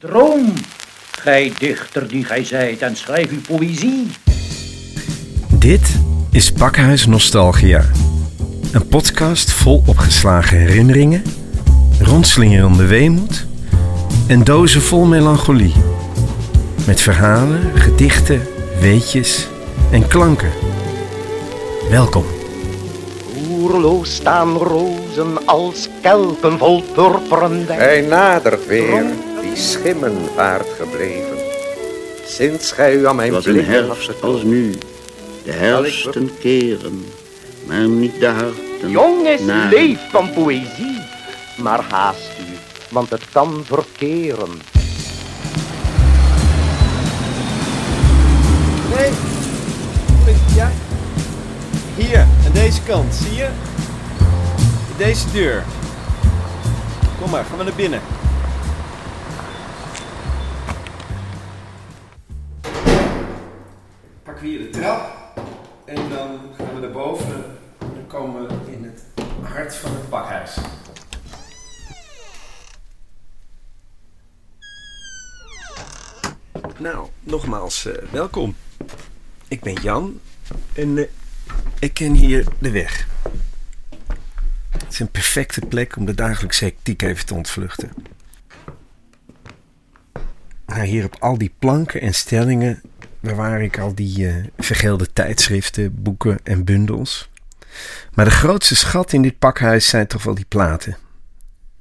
[0.00, 0.52] Droom,
[1.10, 4.06] gij dichter die gij zijt, en schrijf uw poëzie.
[5.58, 5.96] Dit
[6.30, 7.84] is Pakhuis Nostalgia.
[8.72, 11.22] Een podcast vol opgeslagen herinneringen,
[12.00, 13.46] rondslingerende weemoed
[14.26, 15.74] en dozen vol melancholie.
[16.86, 18.42] Met verhalen, gedichten,
[18.80, 19.48] weetjes
[19.92, 20.50] en klanken.
[21.90, 22.24] Welkom.
[23.50, 27.80] Oerloos staan rozen als kelken vol purperen wijn.
[27.80, 29.04] Hij nadert weer,
[29.48, 31.36] die schimmenvaart gebleven.
[32.26, 34.74] Sinds gij u aan mijn Het was een blik herfst als nu.
[35.44, 37.04] De herfsten keren,
[37.66, 38.90] maar niet de harten.
[38.90, 41.00] Jongens, naar- leef van poëzie.
[41.56, 42.56] Maar haast u,
[42.90, 44.48] want het kan verkeren.
[48.96, 49.10] Nee.
[50.54, 50.70] Ja.
[51.96, 53.48] Hier, aan deze kant, zie je?
[54.96, 55.64] Deze deur.
[57.20, 58.00] Kom maar, gaan we naar binnen.
[64.38, 65.32] Pakken hier de trap.
[65.84, 67.44] En dan gaan we naar boven.
[67.78, 69.02] En dan komen we in het
[69.42, 70.56] hart van het pakhuis.
[76.76, 78.56] Nou, nogmaals, eh, welkom.
[79.48, 80.20] Ik ben Jan
[80.72, 81.04] en eh,
[81.78, 83.08] ik ken hier de weg.
[84.68, 87.92] Het is een perfecte plek om de dagelijkse hectiek even te ontvluchten.
[90.66, 92.82] Nou, hier op al die planken en stellingen
[93.20, 97.28] bewaar ik al die eh, vergeelde tijdschriften, boeken en bundels.
[98.14, 100.96] Maar de grootste schat in dit pakhuis zijn toch wel die platen.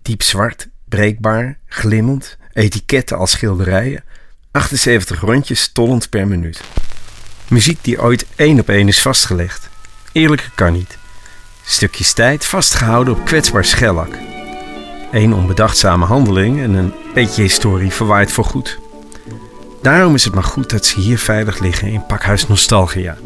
[0.01, 4.03] Diep zwart, breekbaar, glimmend, etiketten als schilderijen,
[4.51, 6.61] 78 rondjes tollend per minuut.
[7.47, 9.69] Muziek die ooit één op één is vastgelegd.
[10.11, 10.97] Eerlijker kan niet.
[11.63, 14.17] Stukjes tijd vastgehouden op kwetsbaar schellak.
[15.11, 18.79] Eén onbedachtzame handeling en een beetje historie verwaait voor goed.
[19.87, 23.17] Daarom is het maar goed dat ze hier veilig liggen in pakhuis Nostalgia.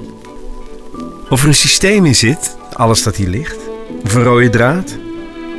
[1.30, 3.58] Of er een systeem in zit, alles dat hier ligt.
[4.04, 4.96] Of een rode draad.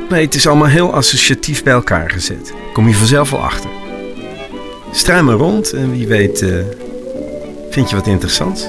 [0.09, 2.53] Nee, het is allemaal heel associatief bij elkaar gezet.
[2.73, 3.69] Kom je vanzelf wel achter.
[4.91, 6.57] Struim maar rond en wie weet eh,
[7.69, 8.67] vind je wat interessants.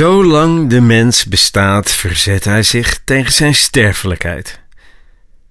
[0.00, 4.60] Zolang de mens bestaat, verzet hij zich tegen zijn sterfelijkheid.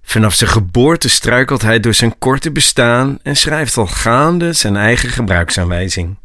[0.02, 5.08] Vanaf zijn geboorte struikelt hij door zijn korte bestaan en schrijft al gaande zijn eigen
[5.08, 6.16] gebruiksaanwijzing.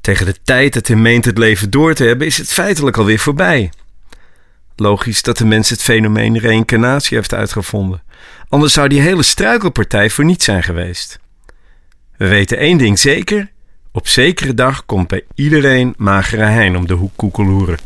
[0.00, 3.18] Tegen de tijd dat hij meent het leven door te hebben, is het feitelijk alweer
[3.18, 3.72] voorbij.
[4.76, 8.02] Logisch dat de mens het fenomeen reïncarnatie heeft uitgevonden.
[8.48, 11.18] Anders zou die hele struikelpartij voor niets zijn geweest.
[12.16, 13.52] We weten één ding zeker:
[13.96, 17.78] op zekere dag komt bij iedereen magere hein om de hoek koekeloeren.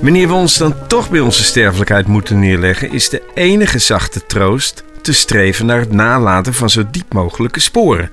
[0.00, 4.84] Wanneer we ons dan toch bij onze sterfelijkheid moeten neerleggen, is de enige zachte troost
[5.02, 8.10] te streven naar het nalaten van zo diep mogelijke sporen.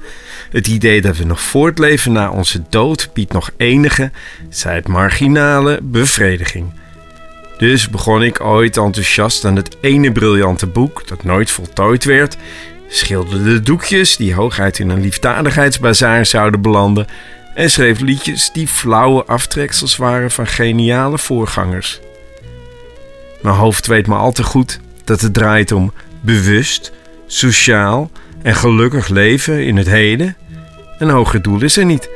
[0.51, 4.11] Het idee dat we nog voortleven na onze dood biedt nog enige,
[4.49, 6.81] zij het marginale, bevrediging.
[7.57, 12.37] Dus begon ik ooit enthousiast aan het ene briljante boek dat nooit voltooid werd,
[12.87, 17.07] schilderde doekjes die hooguit in een liefdadigheidsbazaar zouden belanden
[17.53, 21.99] en schreef liedjes die flauwe aftreksels waren van geniale voorgangers.
[23.41, 26.91] Mijn hoofd weet maar al te goed dat het draait om bewust,
[27.27, 28.11] sociaal
[28.41, 30.35] en gelukkig leven in het heden.
[30.97, 32.09] Een hoger doel is er niet.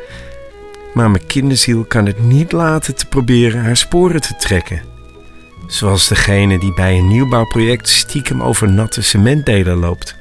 [0.93, 4.96] Maar mijn kinderziel kan het niet laten te proberen haar sporen te trekken.
[5.67, 10.15] Zoals degene die bij een nieuwbouwproject stiekem over natte cementdelen loopt.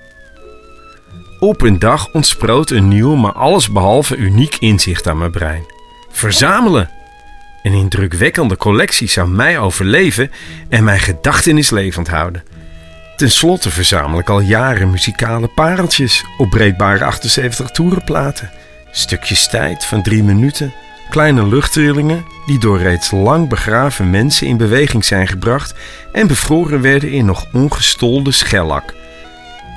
[1.41, 5.65] Op een dag ontsproot een nieuw, maar allesbehalve uniek inzicht aan mijn brein.
[6.11, 6.91] Verzamelen!
[7.63, 10.31] Een indrukwekkende collectie zou mij overleven
[10.69, 12.45] en mijn gedachtenis levend houden.
[13.17, 18.51] Ten slotte verzamel ik al jaren muzikale pareltjes op breekbare 78 toerenplaten.
[18.91, 20.73] Stukjes tijd van drie minuten,
[21.11, 25.75] kleine luchttrillingen die door reeds lang begraven mensen in beweging zijn gebracht
[26.13, 28.95] en bevroren werden in nog ongestolde schellak.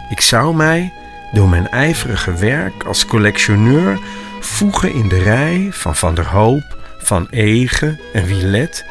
[0.10, 0.94] Ik zou mij,
[1.32, 4.00] door mijn ijverige werk als collectioneur,
[4.40, 8.86] voegen in de rij van Van der Hoop, Van Egen en Wielet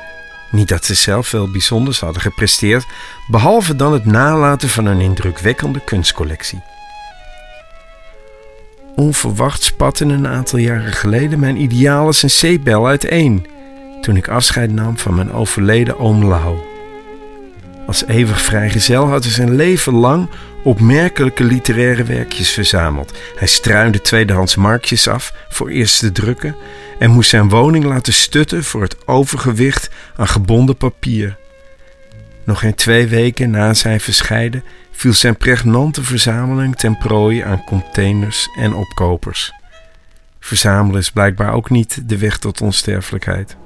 [0.50, 2.86] niet dat ze zelf veel bijzonders hadden gepresteerd,
[3.26, 6.62] behalve dan het nalaten van een indrukwekkende kunstcollectie.
[8.98, 13.46] Onverwacht spatten een aantal jaren geleden mijn ideales en zeepbel uiteen
[14.00, 16.58] toen ik afscheid nam van mijn overleden oom Lau.
[17.86, 20.28] Als eeuwig vrijgezel had hij zijn leven lang
[20.64, 23.12] opmerkelijke literaire werkjes verzameld.
[23.36, 26.56] Hij struinde tweedehands markjes af voor eerste drukken
[26.98, 31.36] en moest zijn woning laten stutten voor het overgewicht aan gebonden papier.
[32.48, 38.48] Nog geen twee weken na zijn verscheiden viel zijn pregnante verzameling ten prooi aan containers
[38.58, 39.52] en opkopers.
[40.40, 43.56] Verzamelen is blijkbaar ook niet de weg tot onsterfelijkheid.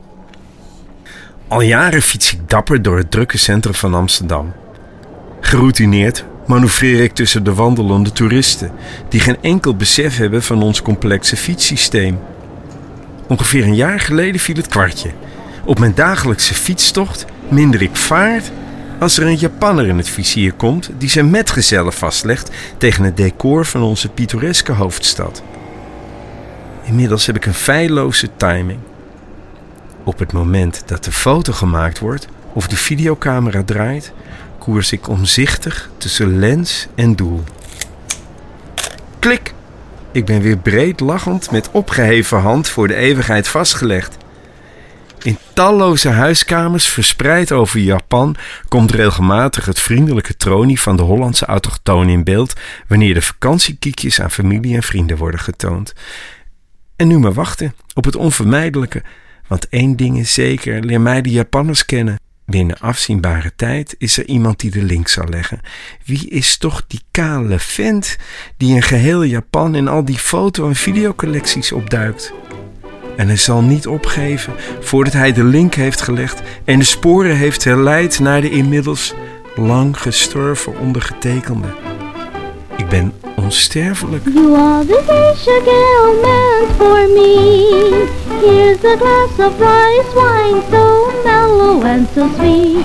[1.49, 4.53] Al jaren fiets ik dapper door het drukke centrum van Amsterdam.
[5.41, 8.73] Geroutineerd manoeuvreer ik tussen de wandelende toeristen,
[9.09, 12.19] die geen enkel besef hebben van ons complexe fietssysteem.
[13.29, 15.11] Ongeveer een jaar geleden viel het kwartje.
[15.65, 18.51] Op mijn dagelijkse fietstocht minder ik vaart
[19.03, 23.67] als er een Japanner in het vizier komt die zijn metgezellen vastlegt tegen het decor
[23.67, 25.43] van onze pittoreske hoofdstad.
[26.83, 28.79] Inmiddels heb ik een feilloze timing.
[30.05, 34.13] Op het moment dat de foto gemaakt wordt of de videocamera draait,
[34.59, 37.43] koers ik omzichtig tussen lens en doel.
[39.19, 39.55] Klik!
[40.13, 44.17] Ik ben weer breed lachend met opgeheven hand voor de eeuwigheid vastgelegd.
[45.23, 48.37] In talloze huiskamers verspreid over Japan
[48.69, 52.53] komt regelmatig het vriendelijke tronie van de Hollandse autochtoon in beeld
[52.89, 55.95] wanneer de vakantiekiekjes aan familie en vrienden worden getoond.
[56.97, 59.03] En nu maar wachten op het onvermijdelijke,
[59.49, 62.21] want één ding is zeker: leer mij de Japanners kennen.
[62.47, 65.61] Binnen afzienbare tijd is er iemand die de link zal leggen.
[66.05, 68.17] Wie is toch die kale vent
[68.57, 72.33] die in geheel Japan in al die foto- en videocollecties opduikt?
[73.17, 77.65] En hij zal niet opgeven voordat hij de link heeft gelegd en de sporen heeft
[77.65, 79.15] herleid naar de inmiddels
[79.57, 81.69] lang gestorven ondergetekende.
[82.77, 84.25] Ik ben onsterfelijk.
[84.35, 85.03] You are the
[85.65, 88.07] girl meant for me.
[88.41, 92.85] Here's a glass of rice wine, so mellow and so sweet.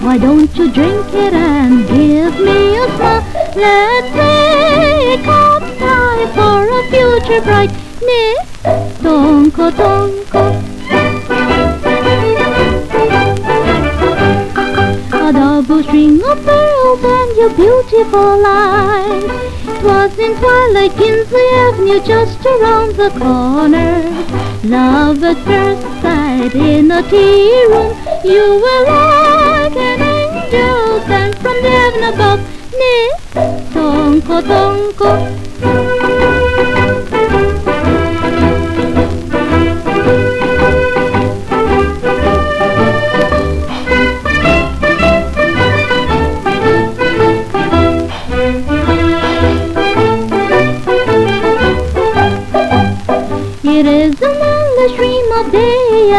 [0.00, 3.22] Why don't you drink it and give me a smile?
[3.54, 7.70] Let's make up time for a future bright.
[8.00, 10.42] Ne, tonko tonko.
[15.12, 19.24] A double string of pearls and your beautiful eyes.
[19.80, 24.02] Twas in twilight, Kinsley Avenue, just around the corner.
[24.64, 27.94] Love at first sight in a tea room.
[28.24, 32.40] You were like an angel sent from heaven above.
[32.80, 33.10] Ne,
[33.72, 35.37] tonko tonko.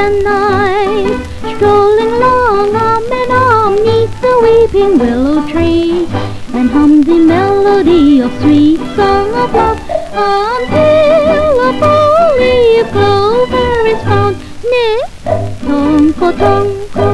[0.03, 1.19] And night,
[1.55, 6.07] strolling along arm in arm neath the weeping willow tree,
[6.57, 9.79] and hum the melody of sweet song of love
[10.27, 14.35] until a four-leaf clover is found.
[14.71, 15.01] Nip,
[15.67, 17.07] tonko, tonko.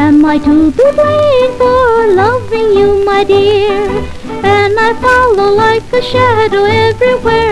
[0.00, 3.80] Am I to be blamed for loving you, my dear?
[4.54, 7.47] And I follow like a shadow everywhere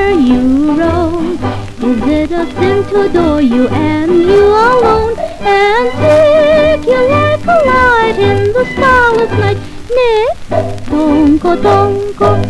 [3.05, 5.15] adore you and you alone?
[5.41, 9.59] And take you like a light in the starless night?
[9.97, 12.41] Nip, tonko, tonko.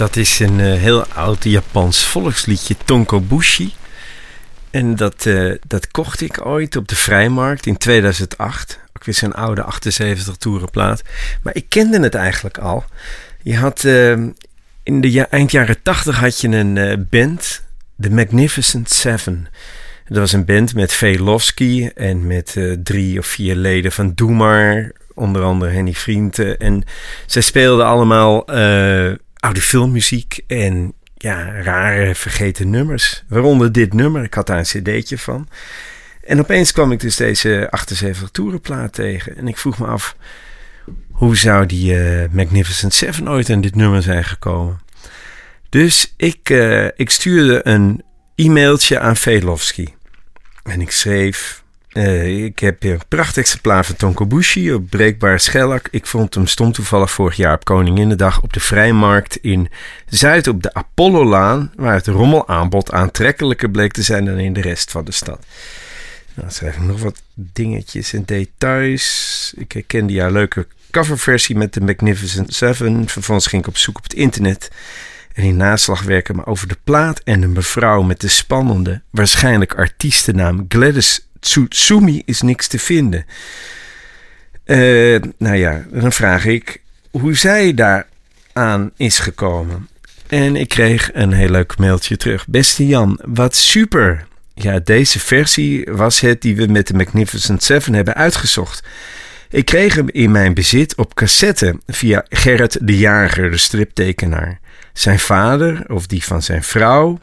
[0.00, 3.74] Dat is een eh, heel oud Japans volksliedje, Tonkobushi.
[4.70, 8.78] En dat, eh, dat kocht ik ooit op de Vrijmarkt in 2008.
[8.96, 11.02] Ook weer zo'n oude 78 toerenplaat.
[11.42, 12.84] Maar ik kende het eigenlijk al.
[13.42, 14.16] Je had eh,
[14.90, 17.62] in de ja- eind jaren 80 had je een eh, band,
[18.00, 19.48] The Magnificent Seven.
[20.08, 24.32] Dat was een band met Velofsky en met eh, drie of vier leden van Doe
[24.32, 24.92] Maar.
[25.14, 26.58] Onder andere Henny Vrienden.
[26.58, 26.82] En
[27.26, 33.24] zij speelden allemaal eh, oude filmmuziek en ja, rare vergeten nummers.
[33.28, 34.22] Waaronder dit nummer.
[34.22, 35.48] Ik had daar een cd'tje van.
[36.24, 39.36] En opeens kwam ik dus deze 78 toerenplaat tegen.
[39.36, 40.16] En ik vroeg me af,
[41.20, 44.80] hoe zou die eh, Magnificent Seven ooit aan dit nummer zijn gekomen?
[45.68, 48.02] Dus ik, eh, ik stuurde een
[48.34, 49.86] e-mailtje aan Velofsky.
[50.62, 51.62] En ik schreef...
[51.88, 55.88] eh, ik heb een prachtig exemplaar van Tonkobushi op breekbaar schellak.
[55.90, 59.68] Ik vond hem stom toevallig vorig jaar op Koninginnedag op de Vrijmarkt in
[60.06, 64.90] Zuid op de Apollolaan, waar het rommelaanbod aantrekkelijker bleek te zijn dan in de rest
[64.90, 65.38] van de stad.
[66.34, 69.52] Nou, dan schrijf ik nog wat dingetjes en details.
[69.56, 73.08] Ik herkende jouw leuke coverversie met de Magnificent Seven.
[73.08, 74.70] Vervolgens ging ik op zoek op het internet
[75.32, 79.74] en in naslag werken maar over de plaat en de mevrouw met de spannende, waarschijnlijk
[79.74, 83.26] artiestennaam Gladys Tsutsumi is niks te vinden.
[84.64, 86.80] Eh, nou ja, dan vraag ik
[87.10, 88.06] hoe zij daar
[88.52, 89.88] aan is gekomen.
[90.26, 92.46] En ik kreeg een heel leuk mailtje terug.
[92.48, 94.26] Beste Jan, wat super.
[94.54, 98.82] Ja, deze versie was het die we met de Magnificent Seven hebben uitgezocht.
[99.52, 104.60] Ik kreeg hem in mijn bezit op cassette via Gerrit de Jager, de striptekenaar.
[104.92, 107.18] Zijn vader, of die van zijn vrouw,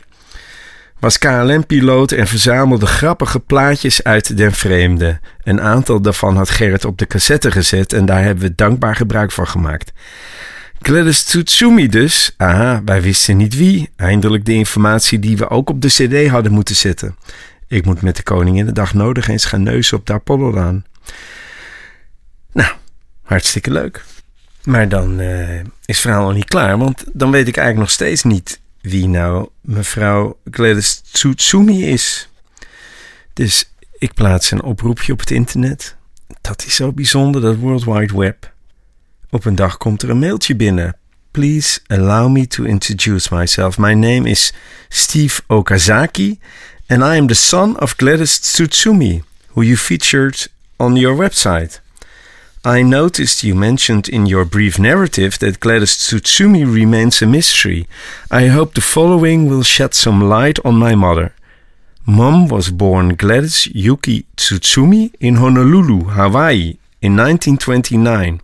[0.99, 5.19] was KLM-piloot en verzamelde grappige plaatjes uit den vreemde.
[5.43, 9.31] Een aantal daarvan had Gerrit op de cassette gezet en daar hebben we dankbaar gebruik
[9.31, 9.91] van gemaakt.
[10.81, 12.33] Gladys Tsutsumi dus.
[12.37, 13.89] Aha, wij wisten niet wie.
[13.95, 17.15] Eindelijk de informatie die we ook op de cd hadden moeten zetten.
[17.67, 20.85] Ik moet met de koning in de dag nodig eens gaan neuzen op de Apollolaan.
[22.57, 22.71] Nou,
[23.21, 24.03] hartstikke leuk.
[24.63, 27.95] Maar dan eh, is het verhaal nog niet klaar, want dan weet ik eigenlijk nog
[27.95, 32.29] steeds niet wie nou mevrouw Gladys Tsutsumi is.
[33.33, 35.95] Dus ik plaats een oproepje op het internet.
[36.41, 38.51] Dat is zo bijzonder, dat World Wide Web.
[39.29, 40.97] Op een dag komt er een mailtje binnen.
[41.31, 43.77] Please allow me to introduce myself.
[43.77, 44.53] My name is
[44.89, 46.39] Steve Okazaki
[46.87, 51.85] and I am the son of Gladys Tsutsumi, who you featured on your website.
[52.65, 57.87] I noticed you mentioned in your brief narrative that Gladys Tsutsumi remains a mystery.
[58.31, 61.33] I hope the following will shed some light on my mother.
[62.05, 68.41] Mom was born Gladys Yuki Tsutsumi in Honolulu, Hawaii in 1929.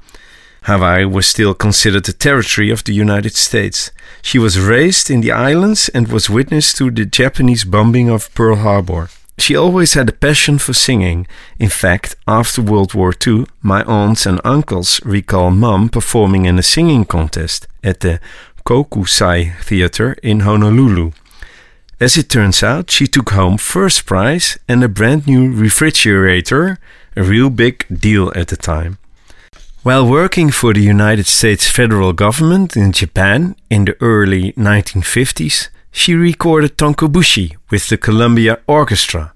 [0.64, 3.92] Hawaii was still considered a territory of the United States.
[4.22, 8.58] She was raised in the islands and was witness to the Japanese bombing of Pearl
[8.58, 9.10] Harbor.
[9.38, 11.28] She always had a passion for singing.
[11.60, 16.64] In fact, after World War II, my aunts and uncles recall Mum performing in a
[16.64, 18.20] singing contest at the
[18.66, 21.12] Kokusai Theater in Honolulu.
[22.00, 26.78] As it turns out, she took home first prize and a brand new refrigerator,
[27.16, 28.98] a real big deal at the time.
[29.84, 36.16] While working for the United States federal government in Japan in the early 1950s, she
[36.16, 39.32] recorded Tonkobushi with the Columbia Orchestra.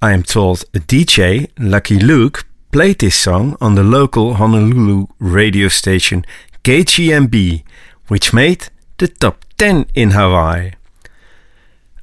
[0.00, 5.66] I am told a DJ, Lucky Luke, played this song on the local Honolulu radio
[5.66, 6.24] station
[6.62, 7.64] KGMB,
[8.06, 8.68] which made
[8.98, 10.70] the top 10 in Hawaii.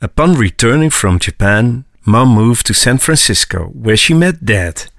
[0.02, 4.92] Upon returning from Japan, Mom moved to San Francisco, where she met Dad.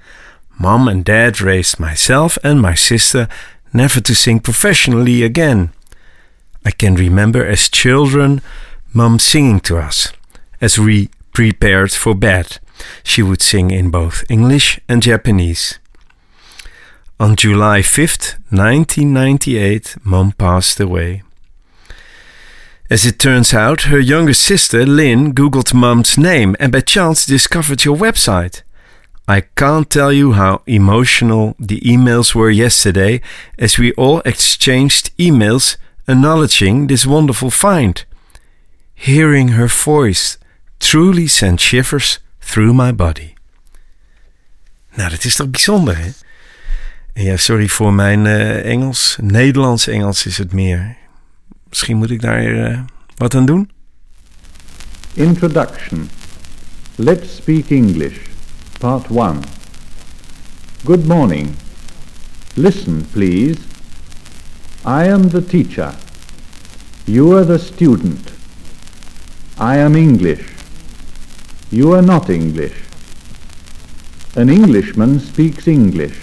[0.59, 3.28] Mom and Dad raised myself and my sister
[3.75, 5.71] never to sing professionally again.
[6.64, 8.40] I can remember as children
[8.97, 10.12] Mum singing to us
[10.61, 12.59] as we prepared for bed.
[13.02, 15.80] She would sing in both English and Japanese.
[17.18, 21.23] On July 5th, 1998, mum passed away.
[22.88, 27.85] As it turns out, her younger sister, Lynn, Googled Mum's name and by chance discovered
[27.85, 28.62] your website.
[29.26, 33.23] I can't tell you how emotional the emails were yesterday
[33.59, 38.04] as we all exchanged emails acknowledging this wonderful find.
[38.94, 40.38] Hearing her voice
[40.78, 43.34] truly sent shivers through my body.
[44.94, 46.11] Nou, dat is toch bijzonder, hè?
[47.12, 49.16] En ja, sorry voor mijn uh, Engels.
[49.23, 50.96] Nederlands-Engels is het meer.
[51.68, 52.80] Misschien moet ik daar uh,
[53.16, 53.70] wat aan doen?
[55.14, 56.11] Introduction.
[56.96, 58.16] Let's speak English.
[58.78, 59.40] Part 1.
[60.84, 61.49] Good morning.
[62.54, 63.58] Listen, please.
[64.86, 65.96] I am the teacher.
[67.06, 68.32] You are the student.
[69.56, 70.46] I am English.
[71.70, 72.76] You are not English.
[74.36, 76.20] An Englishman speaks English.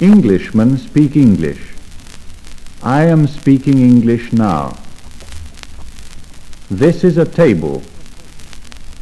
[0.00, 1.72] Englishmen speak English.
[2.80, 4.78] I am speaking English now.
[6.70, 7.82] This is a table.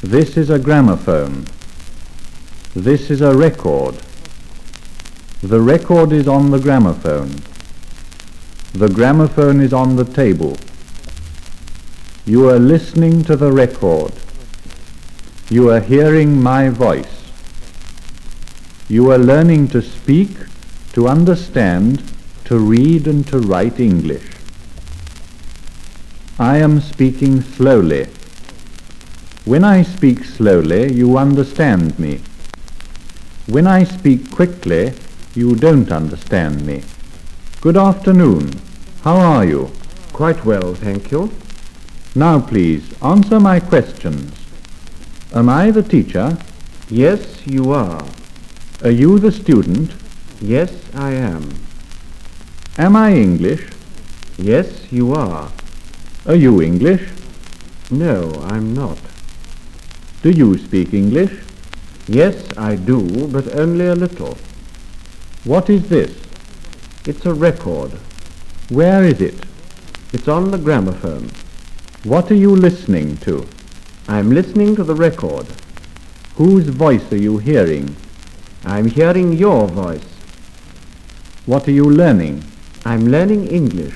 [0.01, 1.45] This is a gramophone.
[2.75, 3.97] This is a record.
[5.43, 7.43] The record is on the gramophone.
[8.77, 10.55] The gramophone is on the table.
[12.27, 14.13] You are listening to the record.
[15.49, 17.25] You are hearing my voice.
[18.87, 20.29] You are learning to speak,
[20.93, 22.03] to understand,
[22.45, 24.31] to read and to write English.
[26.39, 28.09] I am speaking slowly.
[29.47, 32.21] When I speak slowly, you understand me.
[33.47, 34.93] When I speak quickly,
[35.35, 36.83] you don't understand me.
[37.63, 38.66] Good afternoon.
[39.07, 39.71] How are you?
[40.13, 41.31] Quite well, thank you.
[42.17, 44.35] Now please, answer my questions.
[45.33, 46.37] Am I the teacher?
[46.89, 48.05] Yes, you are.
[48.83, 49.95] Are you the student?
[50.41, 51.55] Yes, I am.
[52.79, 53.71] Am I English?
[54.39, 55.53] Yes, you are.
[56.27, 57.09] Are you English?
[57.93, 58.99] No, I'm not.
[60.23, 61.45] Do you speak English?
[62.09, 64.37] Yes, I do, but only a little.
[65.45, 66.11] What is this?
[67.05, 67.93] It's a record.
[68.69, 69.47] Where is it?
[70.13, 71.31] It's on the gramophone.
[72.03, 73.47] What are you listening to?
[74.09, 75.47] I'm listening to the record.
[76.35, 77.95] Whose voice are you hearing?
[78.65, 80.09] I'm hearing your voice.
[81.47, 82.43] What are you learning?
[82.85, 83.95] I'm learning English.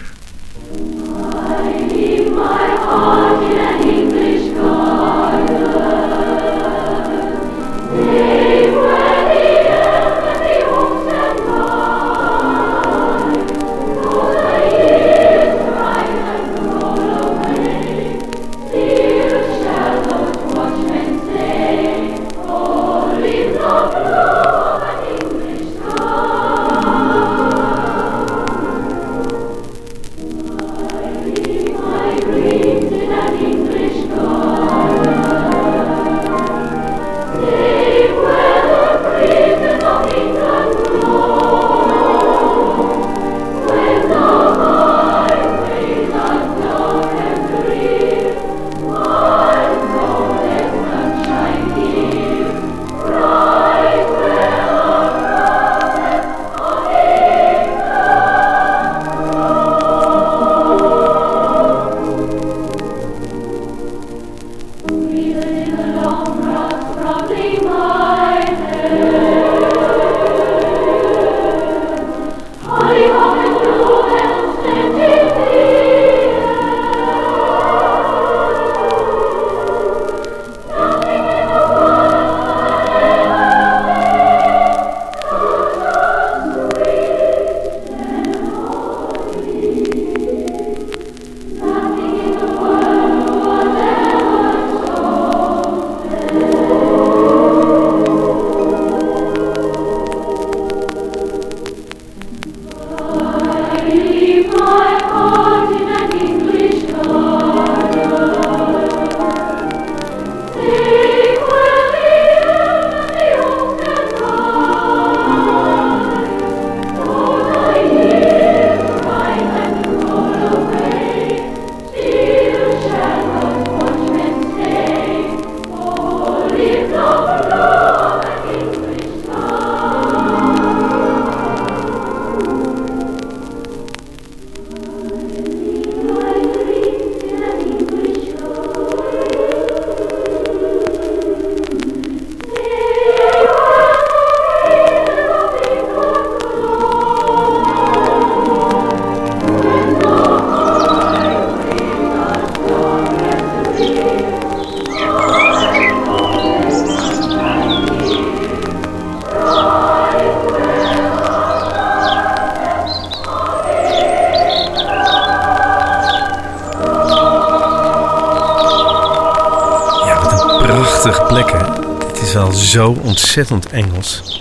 [173.36, 174.40] Ontzettend Engels.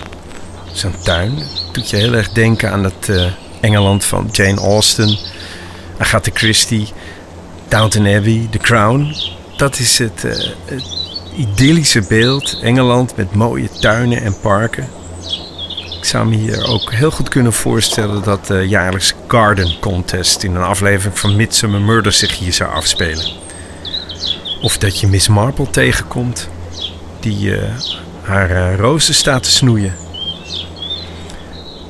[0.72, 3.26] Zo'n tuin doet je heel erg denken aan het eh,
[3.62, 5.18] Engeland van Jane Austen,
[5.98, 6.88] Agatha Christie,
[7.68, 9.16] Downton Abbey, The Crown.
[9.58, 10.32] Dat is het, eh,
[10.66, 10.84] het
[11.36, 12.60] idyllische beeld.
[12.62, 14.90] Engeland met mooie tuinen en parken.
[15.98, 20.56] Ik zou me hier ook heel goed kunnen voorstellen dat de jaarlijks Garden Contest in
[20.56, 23.26] een aflevering van Midsummer Murder zich hier zou afspelen.
[24.62, 26.50] Of dat je Miss Marple tegenkomt
[27.20, 27.70] die eh,
[28.30, 29.94] haar uh, rozen staat te snoeien.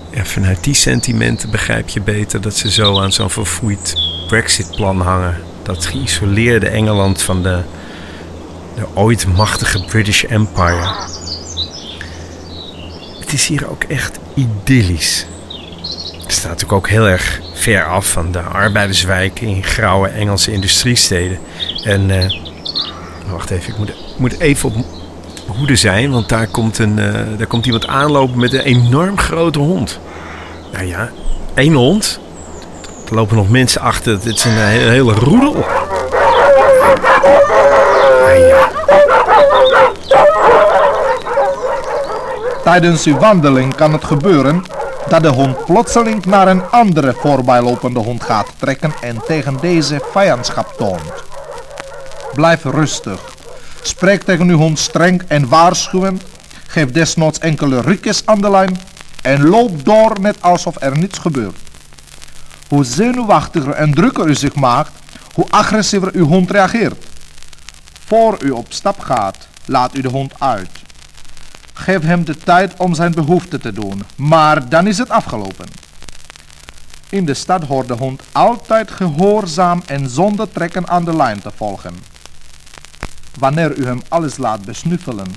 [0.09, 3.95] En vanuit die sentimenten begrijp je beter dat ze zo aan zo'n verfoeid
[4.27, 5.35] Brexit-plan hangen.
[5.63, 7.61] Dat geïsoleerde Engeland van de,
[8.75, 11.07] de ooit machtige British Empire.
[13.19, 15.25] Het is hier ook echt idyllisch.
[16.23, 21.39] Het staat natuurlijk ook heel erg ver af van de arbeiderswijken in grauwe Engelse industriesteden.
[21.83, 22.25] En uh,
[23.31, 24.98] wacht even, ik moet, moet even op
[25.57, 29.59] hoede zijn, want daar komt, een, uh, daar komt iemand aanlopen met een enorm grote
[29.59, 29.99] hond.
[30.71, 31.09] Nou ja,
[31.53, 32.19] één hond.
[33.09, 34.13] Er lopen nog mensen achter.
[34.13, 35.65] Het is een, hele roedel.
[38.37, 38.69] Ja.
[42.63, 44.63] Tijdens uw wandeling kan het gebeuren
[45.07, 50.73] dat de hond plotseling naar een andere voorbijlopende hond gaat trekken en tegen deze vijandschap
[50.77, 51.23] toont.
[52.33, 53.38] Blijf rustig.
[53.81, 56.23] Spreek tegen uw hond streng en waarschuwend.
[56.67, 58.79] Geef desnoods enkele rukjes aan de lijn
[59.21, 61.57] en loop door net alsof er niets gebeurt.
[62.67, 64.91] Hoe zenuwachtiger en drukker u zich maakt,
[65.33, 67.05] hoe agressiever uw hond reageert.
[68.05, 70.69] Voor u op stap gaat, laat u de hond uit.
[71.73, 75.65] Geef hem de tijd om zijn behoefte te doen, maar dan is het afgelopen.
[77.09, 81.51] In de stad hoort de hond altijd gehoorzaam en zonder trekken aan de lijn te
[81.55, 81.93] volgen.
[83.37, 85.27] Wanneer u hem alles laat besnuffelen,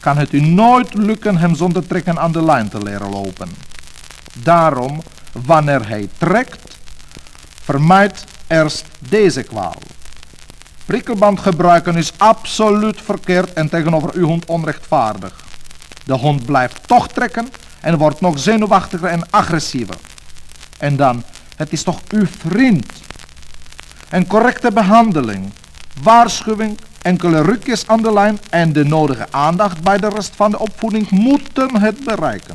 [0.00, 3.48] kan het u nooit lukken hem zonder trekken aan de lijn te leren lopen.
[4.42, 6.76] Daarom, wanneer hij trekt,
[7.62, 9.76] vermijd eerst deze kwaal.
[10.84, 15.44] Prikkelband gebruiken is absoluut verkeerd en tegenover uw hond onrechtvaardig.
[16.04, 17.48] De hond blijft toch trekken
[17.80, 19.96] en wordt nog zenuwachtiger en agressiever.
[20.78, 21.22] En dan,
[21.56, 22.92] het is toch uw vriend.
[24.10, 25.52] Een correcte behandeling,
[26.02, 30.58] waarschuwing, enkele rukjes aan de lijn en de nodige aandacht bij de rest van de
[30.58, 32.54] opvoeding moeten het bereiken.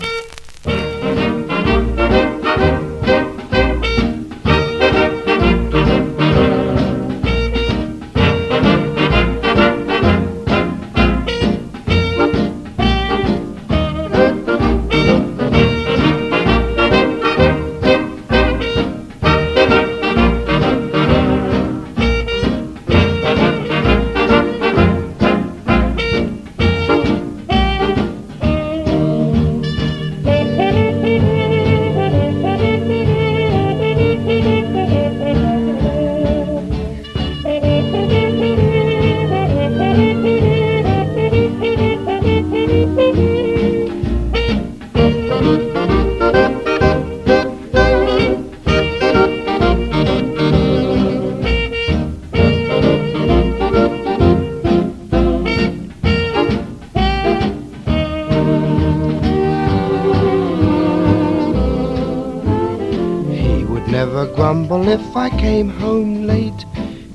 [65.57, 66.65] Came home late.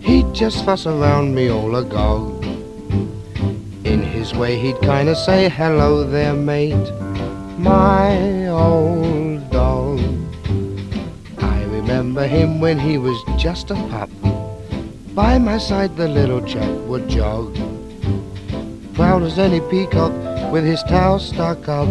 [0.00, 2.44] He'd just fuss around me all agog.
[3.84, 6.88] In his way, he'd kinda say, Hello there, mate.
[7.56, 10.00] My old dog.
[11.38, 14.10] I remember him when he was just a pup.
[15.14, 17.54] By my side, the little chap would jog.
[18.94, 20.14] Proud as any peacock
[20.50, 21.88] with his tail stuck up.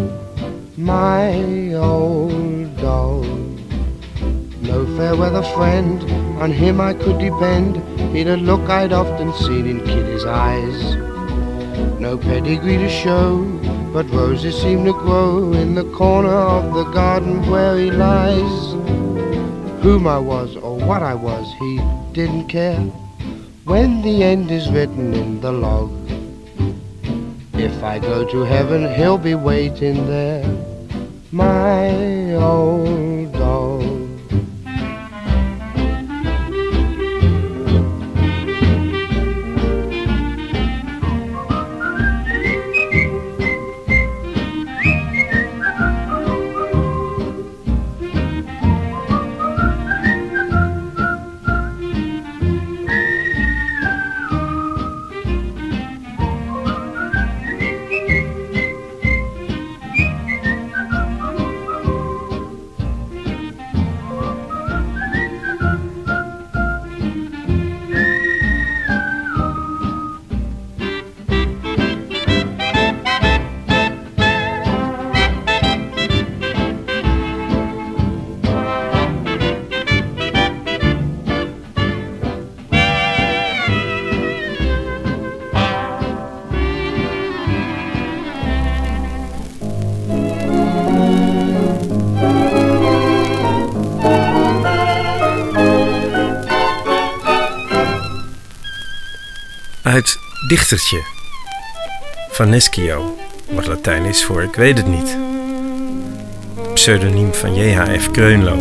[0.76, 3.24] My old dog.
[4.60, 7.76] No fair weather friend, on him I could depend.
[8.12, 10.96] He'd a look I'd often seen in Kitty's eyes.
[12.00, 13.44] No pedigree to show,
[13.92, 18.72] but roses seem to grow in the corner of the garden where he lies.
[19.84, 21.80] Whom I was or what I was, he
[22.12, 22.80] didn't care.
[23.64, 25.92] When the end is written in the log,
[27.54, 30.44] if I go to heaven, he'll be waiting there.
[31.30, 33.11] My old
[100.52, 101.02] Dichtertje
[102.30, 103.16] van Neschio.
[103.50, 105.16] Wat Latijn is voor ik weet het niet.
[106.74, 108.10] Pseudoniem van J.H.F.
[108.10, 108.56] Kreunlo.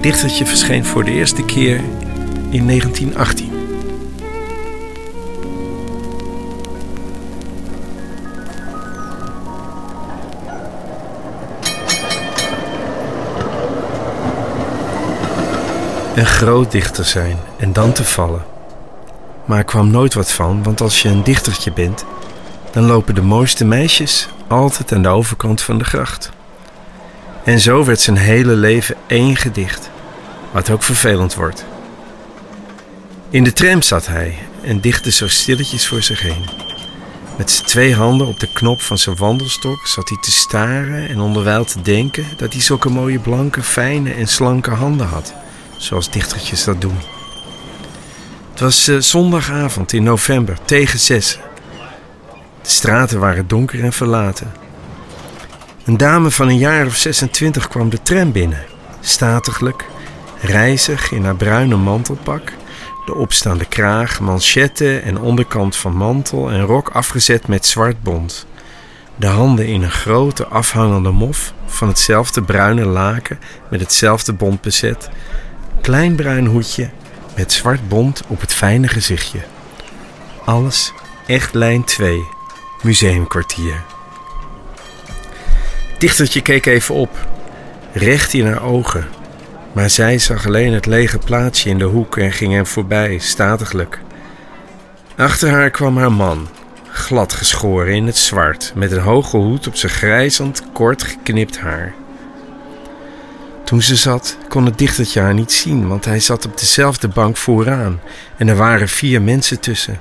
[0.00, 1.80] Dichtertje verscheen voor de eerste keer
[2.50, 3.52] in 1918.
[16.14, 18.52] Een groot dichter zijn en dan te vallen.
[19.52, 22.04] Maar er kwam nooit wat van, want als je een dichtertje bent,
[22.70, 26.30] dan lopen de mooiste meisjes altijd aan de overkant van de gracht.
[27.44, 29.90] En zo werd zijn hele leven één gedicht,
[30.50, 31.64] wat ook vervelend wordt.
[33.30, 36.44] In de tram zat hij en dichtte zo stilletjes voor zich heen.
[37.36, 41.20] Met zijn twee handen op de knop van zijn wandelstok zat hij te staren en
[41.20, 45.34] onderwijl te denken dat hij zulke mooie blanke, fijne en slanke handen had,
[45.76, 47.21] zoals dichtertjes dat doen.
[48.52, 51.38] Het was uh, zondagavond in november, tegen zes.
[52.62, 54.52] De straten waren donker en verlaten.
[55.84, 58.64] Een dame van een jaar of 26 kwam de tram binnen,
[59.00, 59.84] statiglijk,
[60.40, 62.52] rijzig in haar bruine mantelpak,
[63.06, 68.46] de opstaande kraag, manchetten en onderkant van mantel en rok afgezet met zwart bont.
[69.16, 73.38] De handen in een grote afhangende mof van hetzelfde bruine laken
[73.70, 75.08] met hetzelfde bont bezet,
[75.80, 76.90] klein bruin hoedje
[77.36, 79.38] met zwart bont op het fijne gezichtje.
[80.44, 80.92] Alles
[81.26, 82.22] echt lijn 2,
[82.82, 83.82] museumkwartier.
[85.98, 87.28] Dichtertje keek even op,
[87.92, 89.08] recht in haar ogen.
[89.72, 94.00] Maar zij zag alleen het lege plaatsje in de hoek en ging hem voorbij, statiglijk.
[95.16, 96.48] Achter haar kwam haar man,
[96.90, 101.94] glad geschoren in het zwart, met een hoge hoed op zijn grijzend, kort geknipt haar.
[103.64, 107.36] Toen ze zat, kon het dichtertje haar niet zien, want hij zat op dezelfde bank
[107.36, 108.00] vooraan
[108.36, 109.98] en er waren vier mensen tussen.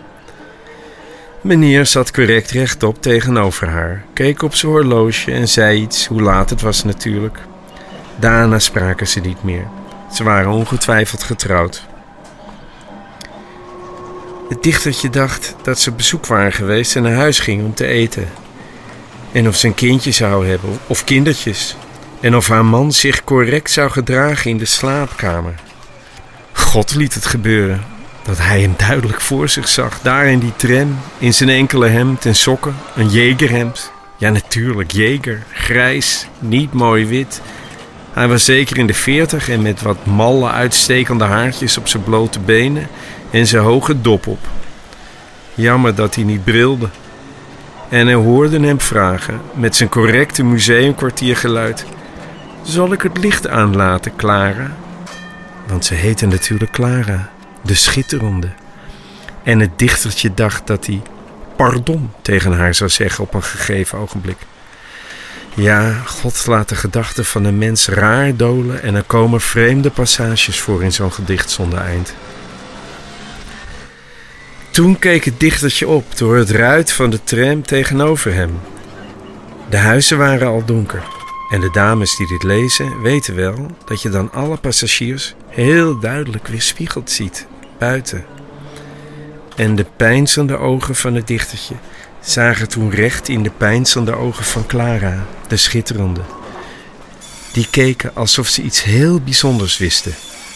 [1.41, 6.49] Meneer zat correct rechtop tegenover haar, keek op zijn horloge en zei iets, hoe laat
[6.49, 7.39] het was natuurlijk.
[8.19, 9.67] Daarna spraken ze niet meer.
[10.13, 11.83] Ze waren ongetwijfeld getrouwd.
[14.49, 17.85] Het dichtertje dacht dat ze op bezoek waren geweest en naar huis ging om te
[17.85, 18.27] eten.
[19.31, 21.75] En of ze een kindje zou hebben, of kindertjes.
[22.21, 25.53] En of haar man zich correct zou gedragen in de slaapkamer.
[26.51, 27.83] God liet het gebeuren.
[28.23, 32.25] Dat hij hem duidelijk voor zich zag, daar in die tram, in zijn enkele hemd
[32.25, 33.91] en sokken, een jegerhemd.
[34.17, 37.41] Ja, natuurlijk, jeger, grijs, niet mooi wit.
[38.13, 42.39] Hij was zeker in de veertig en met wat malle uitstekende haartjes op zijn blote
[42.39, 42.87] benen
[43.31, 44.39] en zijn hoge dop op.
[45.53, 46.89] Jammer dat hij niet brilde.
[47.89, 51.85] En hij hoorde hem vragen, met zijn correcte museumkwartiergeluid:
[52.63, 54.75] Zal ik het licht aanlaten, Clara?
[55.67, 57.29] Want ze heette natuurlijk Clara
[57.61, 58.49] de schitterende.
[59.43, 61.01] En het dichtertje dacht dat hij
[61.55, 64.37] pardon tegen haar zou zeggen op een gegeven ogenblik.
[65.53, 70.59] Ja, God laat de gedachten van een mens raar dolen en er komen vreemde passages
[70.59, 72.13] voor in zo'n gedicht zonder eind.
[74.71, 78.59] Toen keek het dichtertje op door het ruit van de tram tegenover hem.
[79.69, 81.03] De huizen waren al donker
[81.51, 86.47] en de dames die dit lezen weten wel dat je dan alle passagiers heel duidelijk
[86.47, 88.25] weerspiegeld ziet buiten.
[89.55, 91.75] En de pijnzende ogen van het dichtertje
[92.19, 96.21] zagen toen recht in de pijnzende ogen van Clara, de schitterende.
[97.51, 100.13] Die keken alsof ze iets heel bijzonders wisten,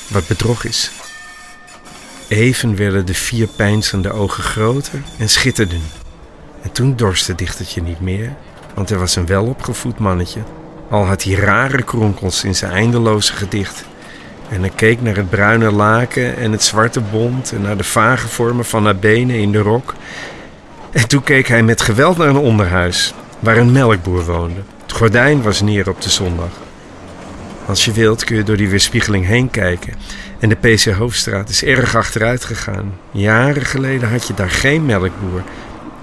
[0.08, 0.92] wat bedrog is.
[2.28, 5.82] Even werden de vier pijnzende ogen groter en schitterden.
[6.62, 8.36] En toen dorst het dichtertje niet meer,
[8.74, 10.42] want hij was een welopgevoed mannetje,
[10.90, 13.86] al had hij rare kronkels in zijn eindeloze gedicht.
[14.50, 18.28] En hij keek naar het bruine laken en het zwarte bont en naar de vage
[18.28, 19.94] vormen van haar benen in de rok.
[20.92, 24.62] En toen keek hij met geweld naar een onderhuis, waar een melkboer woonde.
[24.82, 26.50] Het gordijn was neer op de zondag.
[27.66, 29.94] Als je wilt kun je door die weerspiegeling heen kijken.
[30.40, 32.94] En de PC Hoofdstraat is erg achteruit gegaan.
[33.12, 35.44] Jaren geleden had je daar geen melkboer.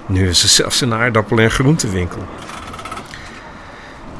[0.05, 2.25] Nu is er zelfs een aardappel- en groentewinkel.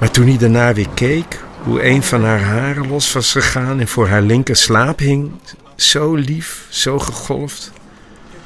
[0.04, 3.88] Maar toen hij daarna weer keek, hoe een van haar haren los was gegaan en
[3.88, 5.32] voor haar linker slaap hing,
[5.76, 7.72] zo lief, zo gegolfd.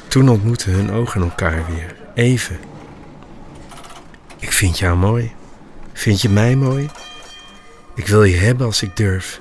[0.08, 2.58] Toen ontmoetten hun ogen elkaar weer, even.
[4.40, 5.32] Ik vind jou mooi.
[5.94, 6.90] Vind je mij mooi?
[7.96, 9.40] Ik wil je hebben als ik durf.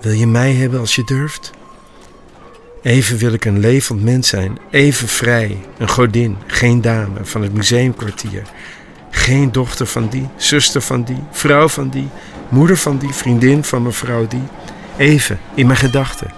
[0.00, 1.50] Wil je mij hebben als je durft?
[2.82, 7.52] Even wil ik een levend mens zijn, even vrij, een godin, geen dame van het
[7.52, 8.42] museumkwartier.
[9.16, 12.08] Geen dochter van die, zuster van die, vrouw van die,
[12.48, 14.42] moeder van die, vriendin van mevrouw die.
[14.96, 16.30] Even in mijn gedachten.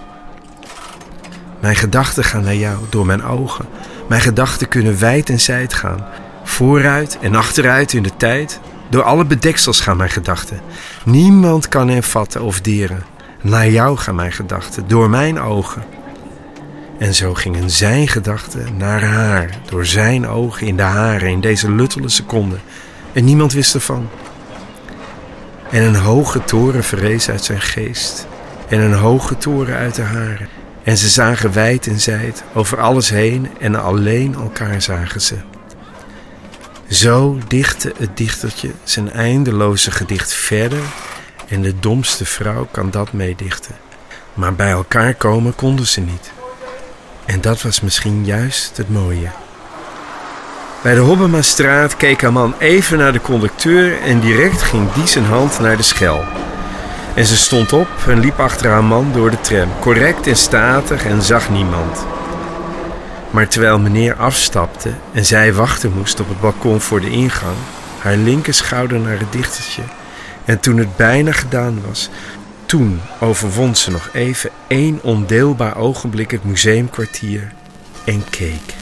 [1.59, 3.65] Mijn gedachten gaan naar jou door mijn ogen.
[4.07, 6.05] Mijn gedachten kunnen wijd en zijd gaan.
[6.43, 8.59] Vooruit en achteruit in de tijd.
[8.89, 10.61] Door alle bedeksels gaan mijn gedachten.
[11.05, 13.03] Niemand kan hen vatten of deren.
[13.41, 15.83] Naar jou gaan mijn gedachten, door mijn ogen.
[16.99, 21.71] En zo gingen zijn gedachten naar haar, door zijn ogen in de haren in deze
[21.71, 22.55] luttele seconde.
[23.13, 24.09] En niemand wist ervan.
[25.71, 28.27] En een hoge toren verrees uit zijn geest.
[28.67, 30.47] En een hoge toren uit de haren.
[30.83, 35.35] En ze zagen wijd en zijd over alles heen en alleen elkaar zagen ze.
[36.87, 40.81] Zo dichtte het dichtertje zijn eindeloze gedicht verder
[41.47, 43.75] en de domste vrouw kan dat meedichten.
[44.33, 46.31] Maar bij elkaar komen konden ze niet.
[47.29, 49.29] En dat was misschien juist het mooie.
[50.81, 55.25] Bij de Hobbemastraat keek haar man even naar de conducteur en direct ging die zijn
[55.25, 56.23] hand naar de schel.
[57.13, 61.05] En ze stond op en liep achter haar man door de tram, correct en statig
[61.05, 62.05] en zag niemand.
[63.29, 67.57] Maar terwijl meneer afstapte en zij wachten moest op het balkon voor de ingang,
[67.99, 69.83] haar linker schouder naar het dichtertje,
[70.45, 72.09] en toen het bijna gedaan was,
[72.69, 77.51] toen overwon ze nog even één ondeelbaar ogenblik het museumkwartier
[78.05, 78.73] en keek.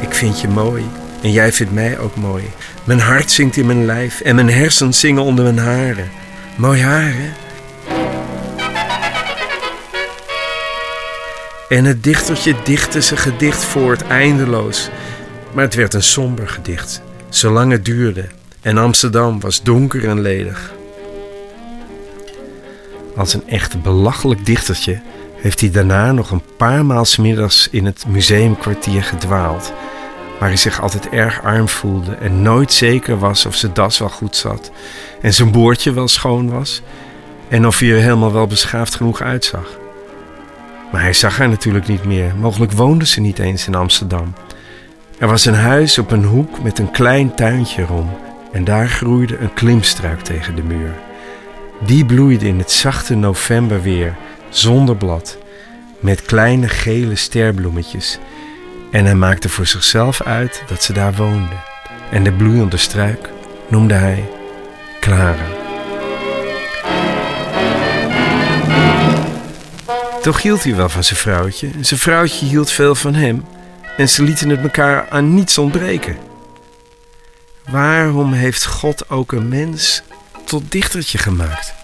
[0.00, 0.84] Ik vind je mooi
[1.22, 2.44] en jij vindt mij ook mooi.
[2.84, 6.10] Mijn hart zingt in mijn lijf en mijn hersens zingen onder mijn haren.
[6.56, 7.30] Mooi haar, hè?
[11.68, 14.90] En het dichtertje dichtte zijn gedicht voort eindeloos.
[15.52, 18.24] Maar het werd een somber gedicht, zolang het duurde.
[18.60, 20.78] En Amsterdam was donker en ledig.
[23.16, 25.00] Als een echt belachelijk dichtertje
[25.40, 29.72] heeft hij daarna nog een paar maal middags in het museumkwartier gedwaald.
[30.38, 34.08] Waar hij zich altijd erg arm voelde en nooit zeker was of zijn das wel
[34.08, 34.70] goed zat.
[35.20, 36.82] En zijn boordje wel schoon was.
[37.48, 39.78] En of hij er helemaal wel beschaafd genoeg uitzag.
[40.92, 42.34] Maar hij zag haar natuurlijk niet meer.
[42.36, 44.34] Mogelijk woonde ze niet eens in Amsterdam.
[45.18, 48.10] Er was een huis op een hoek met een klein tuintje erom.
[48.52, 50.94] En daar groeide een klimstruik tegen de muur.
[51.84, 54.16] Die bloeide in het zachte novemberweer,
[54.48, 55.38] zonder blad,
[56.00, 58.18] met kleine gele sterbloemetjes.
[58.90, 61.56] En hij maakte voor zichzelf uit dat ze daar woonde.
[62.10, 63.30] En de bloeiende struik
[63.68, 64.28] noemde hij
[65.00, 65.46] Clara.
[70.22, 71.70] Toch hield hij wel van zijn vrouwtje.
[71.80, 73.44] Zijn vrouwtje hield veel van hem.
[73.96, 76.16] En ze lieten het elkaar aan niets ontbreken.
[77.70, 80.02] Waarom heeft God ook een mens
[80.50, 81.79] tot dichtertje gemaakt?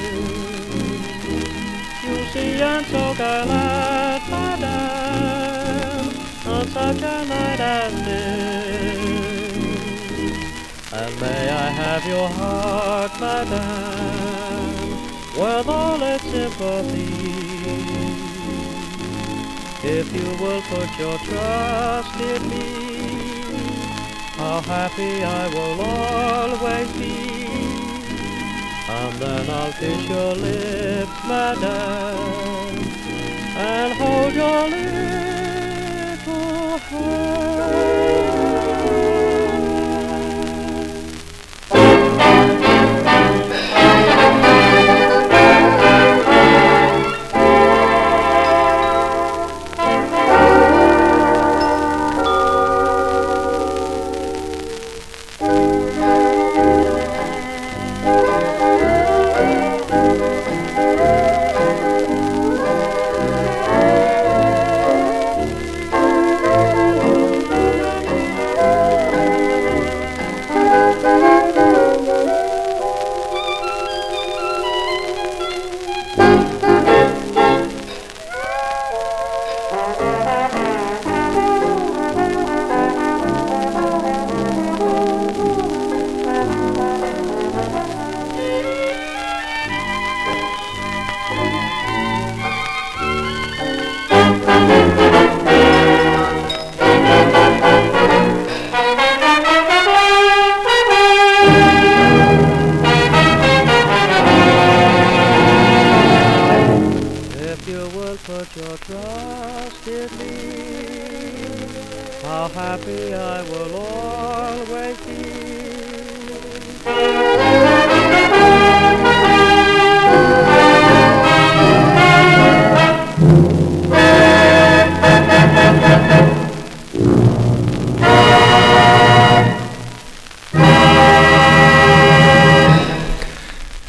[2.06, 6.10] You see, I'm so glad, madame,
[6.46, 9.02] on such a night as this.
[10.94, 14.92] And may I have your heart, madame,
[15.40, 17.32] with all its sympathy.
[19.84, 23.01] If you will put your trust in me,
[24.42, 27.16] how happy I will always be.
[28.90, 32.78] And then I'll kiss your lips, madame,
[33.72, 36.28] and hold your little
[36.90, 38.11] hand.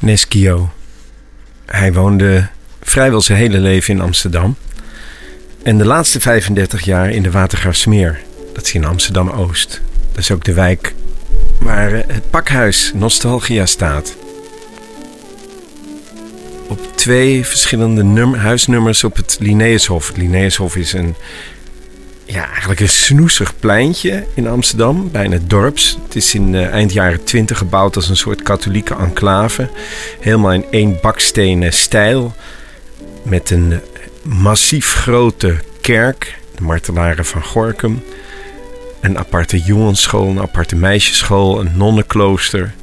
[0.03, 0.71] Neskio.
[1.67, 2.49] Hij woonde
[2.83, 4.57] vrijwel zijn hele leven in Amsterdam.
[5.63, 8.21] En de laatste 35 jaar in de Watergraafsmeer.
[8.53, 9.81] Dat is in Amsterdam-Oost.
[10.09, 10.95] Dat is ook de wijk
[11.61, 14.17] waar het pakhuis Nostalgia staat.
[16.69, 20.07] Op twee verschillende num- huisnummers op het Linnaeushof.
[20.09, 21.15] Het Linnaeushof is een,
[22.33, 25.99] ja, eigenlijk een snoezig pleintje in Amsterdam, bijna dorps.
[26.05, 29.69] Het is in uh, eind jaren 20 gebouwd als een soort katholieke enclave.
[30.21, 32.35] Helemaal in één bakstenen stijl.
[33.23, 33.81] Met een
[34.23, 38.03] massief grote kerk, de Martelaren van Gorkum.
[39.01, 42.75] Een aparte jongensschool, een aparte meisjesschool, een nonnenklooster.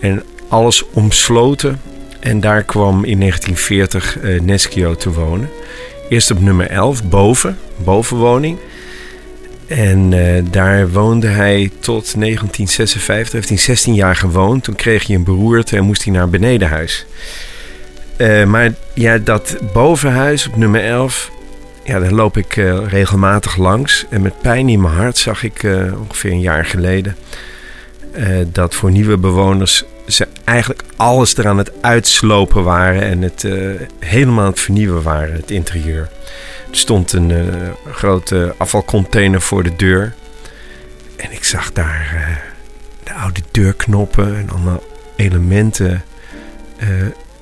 [0.00, 1.80] En alles omsloten.
[2.20, 5.50] En daar kwam in 1940 uh, Neskio te wonen.
[6.08, 8.58] Eerst op nummer 11, boven, bovenwoning.
[9.66, 13.32] En uh, daar woonde hij tot 1956.
[13.32, 14.64] Heeft hij 16 jaar gewoond.
[14.64, 17.06] Toen kreeg hij een beroerte en moest hij naar benedenhuis.
[18.16, 21.30] Uh, maar ja, dat bovenhuis op nummer 11,
[21.84, 24.06] ja, daar loop ik uh, regelmatig langs.
[24.10, 25.66] En met pijn in mijn hart zag ik
[26.08, 27.16] ongeveer een jaar geleden
[28.52, 33.46] dat voor nieuwe bewoners ze eigenlijk alles eraan het uitslopen waren en het
[33.98, 36.08] helemaal aan het vernieuwen waren, het interieur.
[36.70, 37.44] Er stond een uh,
[37.90, 40.14] grote afvalcontainer voor de deur.
[41.16, 42.36] En ik zag daar uh,
[43.02, 44.82] de oude deurknoppen en allemaal
[45.16, 46.04] elementen
[46.78, 46.88] uh,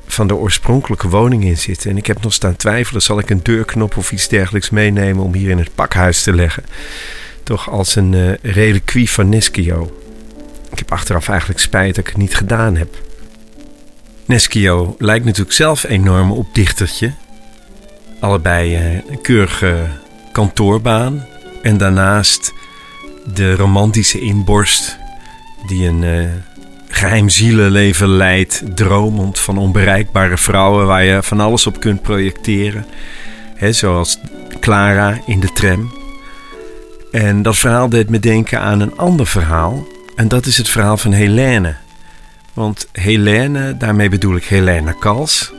[0.07, 1.91] van de oorspronkelijke woning in zitten.
[1.91, 5.35] En ik heb nog staan twijfelen, zal ik een deurknop of iets dergelijks meenemen om
[5.35, 6.65] hier in het pakhuis te leggen.
[7.43, 10.04] Toch als een reliquie van Neskio.
[10.75, 13.03] Ik heb achteraf eigenlijk spijt dat ik het niet gedaan heb.
[14.25, 17.13] Neskio lijkt natuurlijk zelf enorm op dichtertje.
[18.21, 18.77] Allebei
[19.09, 19.87] een keurige
[20.33, 21.27] kantoorbaan.
[21.63, 22.53] En daarnaast
[23.35, 24.99] de romantische inborst
[25.67, 26.31] die een uh,
[26.89, 28.63] geheim zielenleven leidt.
[28.75, 32.87] Dromend van onbereikbare vrouwen waar je van alles op kunt projecteren.
[33.55, 34.19] He, zoals
[34.61, 35.93] Clara in de tram.
[37.13, 39.87] En dat verhaal deed me denken aan een ander verhaal.
[40.17, 41.75] En dat is het verhaal van Helene.
[42.55, 45.53] Want Helene, daarmee bedoel ik Helene Kals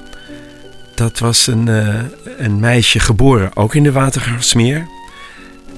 [0.96, 2.00] dat was een, uh,
[2.38, 4.88] een meisje geboren, ook in de Watergraafsmeer.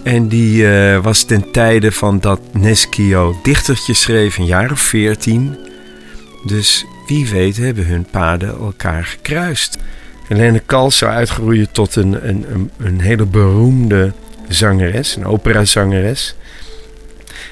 [0.04, 5.58] En die uh, was ten tijde van dat Neskio dichtertjes schreef, een jaar of veertien.
[6.46, 9.78] Dus wie weet hebben hun paden elkaar gekruist.
[10.28, 14.14] Helene Kals zou uitgroeien tot een, een, een, een hele beroemde
[14.48, 16.36] zangeres, een operazangeres.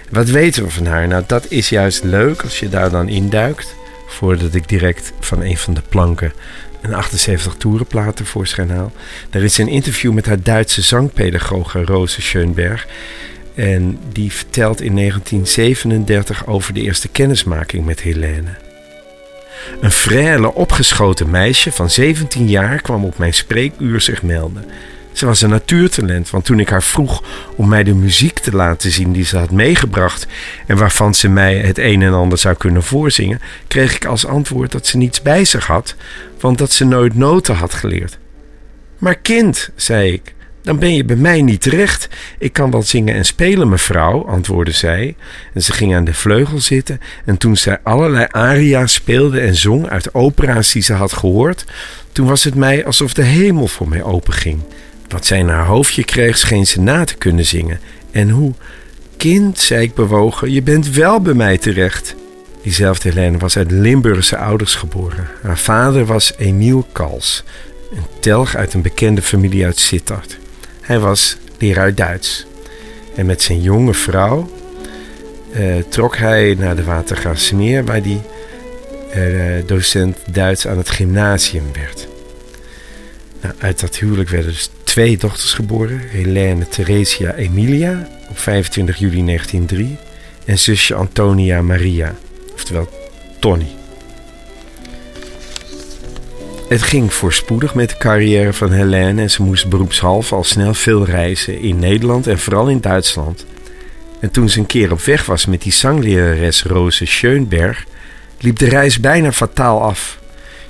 [0.10, 1.08] Wat weten we van haar?
[1.08, 3.76] Nou, dat is juist leuk als je daar dan induikt.
[4.08, 6.34] Voordat ik direct van een van de planken
[6.82, 8.92] een 78 toerenplaat tevoorschijn haal.
[9.30, 12.88] Daar is een interview met haar Duitse zangpedagoge Rose Schönberg.
[13.56, 18.50] En die vertelt in 1937 over de eerste kennismaking met Helene.
[19.82, 24.66] Een frêle opgeschoten meisje van 17 jaar kwam op mijn spreekuur zich melden.
[25.16, 27.24] Ze was een natuurtalent, want toen ik haar vroeg
[27.56, 30.28] om mij de muziek te laten zien die ze had meegebracht
[30.68, 34.72] en waarvan ze mij het een en ander zou kunnen voorzingen, kreeg ik als antwoord
[34.72, 35.96] dat ze niets bij zich had,
[36.40, 38.18] want dat ze nooit noten had geleerd.
[38.98, 42.10] Maar kind, zei ik, dan ben je bij mij niet terecht.
[42.40, 45.16] Ik kan wel zingen en spelen, mevrouw, antwoordde zij.
[45.54, 47.00] En ze ging aan de vleugel zitten.
[47.26, 51.66] En toen zij allerlei aria's speelde en zong uit opera's die ze had gehoord,
[52.12, 54.62] toen was het mij alsof de hemel voor mij openging.
[55.08, 57.80] Wat zij in haar hoofdje kreeg, scheen ze na te kunnen zingen.
[58.12, 58.54] En hoe?
[59.18, 62.16] Kind, zei ik bewogen, je bent wel bij mij terecht.
[62.62, 65.28] Diezelfde Helene was uit Limburgse ouders geboren.
[65.42, 67.44] Haar vader was Emiel Kals,
[67.92, 70.38] een telg uit een bekende familie uit Sittard.
[70.82, 72.46] Hij was leraar Duits.
[73.16, 74.50] En met zijn jonge vrouw
[75.56, 78.22] uh, trok hij naar de Watergraafsmeer, waar hij
[79.16, 82.08] uh, docent Duits aan het gymnasium werd.
[83.46, 89.26] Nou, uit dat huwelijk werden dus twee dochters geboren: Helene Theresia Emilia op 25 juli
[89.26, 89.98] 1903
[90.46, 92.16] en zusje Antonia Maria,
[92.54, 92.90] oftewel
[93.40, 93.68] Tony.
[96.70, 101.06] Het ging voorspoedig met de carrière van Helene en ze moest beroepshalve al snel veel
[101.06, 103.46] reizen in Nederland en vooral in Duitsland.
[104.20, 107.86] En toen ze een keer op weg was met die zanglerares Rose Schönberg,
[108.40, 110.20] liep de reis bijna fataal af.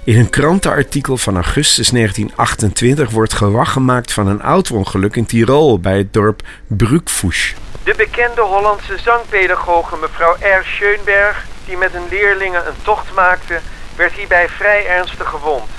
[0.06, 5.98] In een krantenartikel van augustus 1928 wordt gewacht gemaakt van een auto-ongeluk in Tirol bij
[5.98, 7.54] het dorp Brugfusch.
[7.84, 10.66] De bekende Hollandse zangpedagoge mevrouw R.
[10.66, 13.60] Schoenberg, die met een leerlingen een tocht maakte,
[13.96, 15.70] werd hierbij vrij ernstig gewond.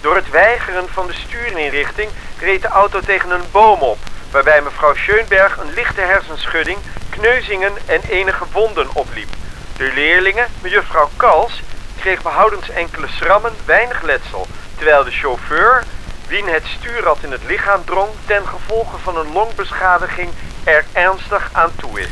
[0.00, 2.08] Door het weigeren van de stuurinrichting
[2.40, 3.98] reed de auto tegen een boom op,
[4.30, 6.78] waarbij mevrouw Schoenberg een lichte hersenschudding,
[7.10, 9.28] kneuzingen en enige wonden opliep.
[9.76, 11.62] De leerlingen, mevrouw Kals,
[12.04, 14.46] kreeg behoudens enkele schrammen weinig letsel,
[14.76, 15.84] terwijl de chauffeur,
[16.28, 20.28] wien het stuurrad in het lichaam drong, ten gevolge van een longbeschadiging
[20.64, 22.08] er ernstig aan toe is.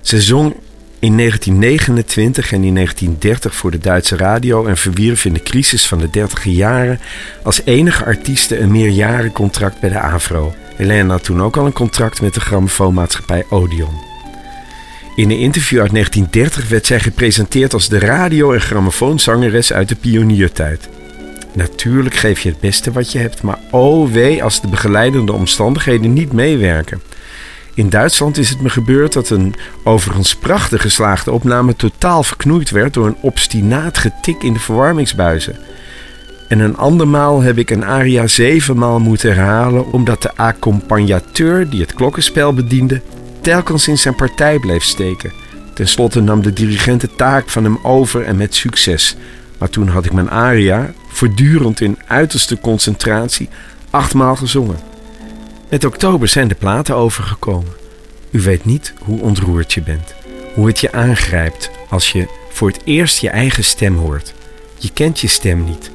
[0.00, 0.54] Ze zong
[0.98, 5.98] in 1929 en in 1930 voor de Duitse radio en verwierf in de crisis van
[5.98, 7.00] de 30 jaren
[7.42, 10.54] als enige artieste een meerjarencontract bij de AVRO.
[10.76, 14.09] Helena had toen ook al een contract met de grammofoonmaatschappij Odeon.
[15.20, 19.94] In een interview uit 1930 werd zij gepresenteerd als de radio- en grammofoonzangeres uit de
[19.94, 20.88] pioniertijd.
[21.54, 26.12] Natuurlijk geef je het beste wat je hebt, maar oh wee als de begeleidende omstandigheden
[26.12, 27.02] niet meewerken.
[27.74, 29.54] In Duitsland is het me gebeurd dat een
[29.84, 35.58] overigens prachtig geslaagde opname totaal verknoeid werd door een obstinaat getik in de verwarmingsbuizen.
[36.48, 41.94] En een andermaal heb ik een aria zevenmaal moeten herhalen omdat de accompagnateur die het
[41.94, 43.00] klokkenspel bediende
[43.40, 45.32] telkens in zijn partij bleef steken.
[45.74, 49.16] Ten slotte nam de dirigent de taak van hem over en met succes.
[49.58, 53.48] Maar toen had ik mijn aria, voortdurend in uiterste concentratie,
[53.90, 54.78] achtmaal gezongen.
[55.70, 57.72] Met oktober zijn de platen overgekomen.
[58.30, 60.14] U weet niet hoe ontroerd je bent.
[60.54, 64.34] Hoe het je aangrijpt als je voor het eerst je eigen stem hoort.
[64.78, 65.90] Je kent je stem niet.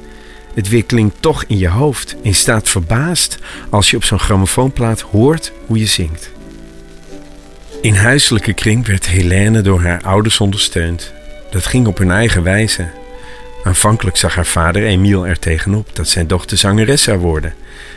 [0.53, 3.39] Het weer klinkt toch in je hoofd en staat verbaasd
[3.69, 6.31] als je op zo'n grammofoonplaat hoort hoe je zingt.
[7.85, 11.13] In huiselijke kring werd Helene door haar ouders ondersteund.
[11.49, 12.87] Dat ging op hun eigen wijze.
[13.63, 17.53] Aanvankelijk zag haar vader Emiel er tegenop dat zijn dochter zangeres zou worden.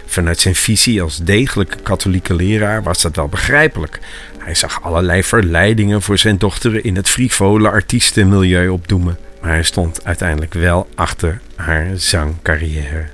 [0.07, 4.01] Vanuit zijn visie als degelijke katholieke leraar was dat wel begrijpelijk.
[4.39, 9.19] Hij zag allerlei verleidingen voor zijn dochter in het frivole artiestenmilieu opdoemen.
[9.41, 13.07] Maar hij stond uiteindelijk wel achter haar zangcarrière.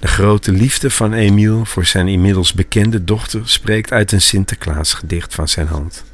[0.00, 5.48] De grote liefde van Emiel voor zijn inmiddels bekende dochter spreekt uit een Sinterklaasgedicht van
[5.48, 6.04] zijn hand.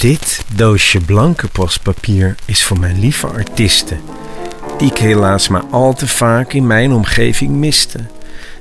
[0.00, 4.00] Dit doosje blanke postpapier is voor mijn lieve artiesten,
[4.78, 7.98] die ik helaas maar al te vaak in mijn omgeving miste.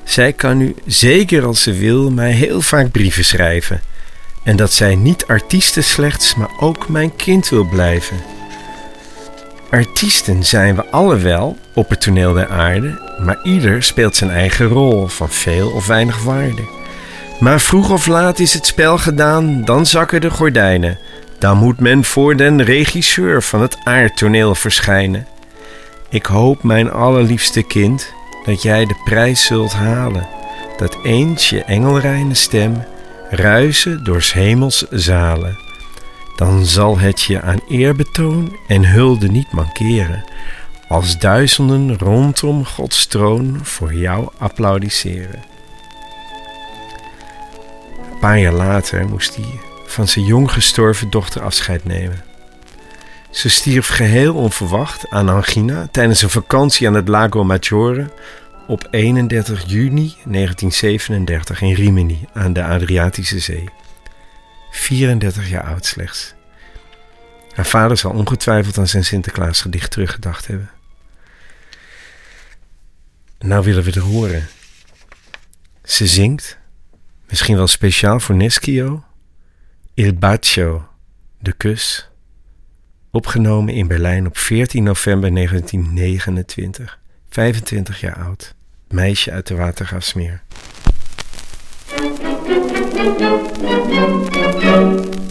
[0.03, 3.81] Zij kan nu, zeker als ze wil, mij heel vaak brieven schrijven.
[4.43, 8.17] En dat zij niet artiesten slechts, maar ook mijn kind wil blijven.
[9.71, 14.67] Artiesten zijn we alle wel op het toneel der aarde, maar ieder speelt zijn eigen
[14.67, 16.61] rol van veel of weinig waarde.
[17.39, 20.97] Maar vroeg of laat is het spel gedaan, dan zakken de gordijnen.
[21.39, 25.27] Dan moet men voor den regisseur van het aardtoneel verschijnen.
[26.09, 28.13] Ik hoop, mijn allerliefste kind,
[28.45, 30.27] dat jij de prijs zult halen.
[30.77, 32.83] Dat eens je engelreine stem
[33.29, 35.70] ruisen doors hemels zalen.
[36.41, 40.23] Dan zal het je aan eerbetoon en hulde niet mankeren.
[40.87, 45.43] Als duizenden rondom Gods troon voor jou applaudisseren.
[48.11, 52.23] Een paar jaar later moest hij van zijn jong gestorven dochter afscheid nemen.
[53.29, 58.09] Ze stierf geheel onverwacht aan angina tijdens een vakantie aan het Lago Maggiore
[58.67, 63.69] op 31 juni 1937 in Rimini aan de Adriatische Zee.
[64.71, 66.33] 34 jaar oud slechts.
[67.53, 70.69] Haar vader zal ongetwijfeld aan zijn Sinterklaasgedicht teruggedacht hebben.
[73.39, 74.47] Nou willen we het horen.
[75.83, 76.57] Ze zingt,
[77.29, 79.03] misschien wel speciaal voor Neschio,
[79.93, 80.87] Il Bacio,
[81.39, 82.09] de kus,
[83.11, 86.99] opgenomen in Berlijn op 14 november 1929,
[87.29, 88.55] 25 jaar oud,
[88.87, 90.43] meisje uit de Watergasmeer.
[93.03, 93.19] Thank
[95.15, 95.30] you.